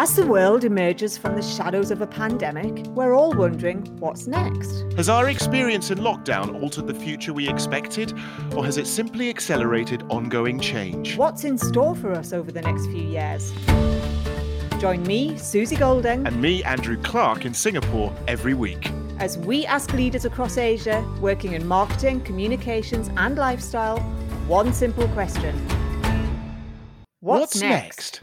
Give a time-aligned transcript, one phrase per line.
[0.00, 4.84] As the world emerges from the shadows of a pandemic, we're all wondering what's next.
[4.96, 8.12] Has our experience in lockdown altered the future we expected,
[8.54, 11.16] or has it simply accelerated ongoing change?
[11.16, 13.52] What's in store for us over the next few years?
[14.78, 18.92] Join me, Suzy Goulding, And me, Andrew Clark, in Singapore every week.
[19.18, 23.98] as we ask leaders across Asia working in marketing, communications, and lifestyle
[24.46, 25.56] one simple question
[27.18, 28.20] What's, next?